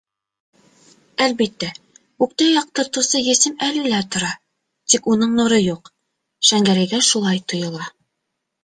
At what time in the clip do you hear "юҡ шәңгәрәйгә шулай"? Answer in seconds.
5.65-7.49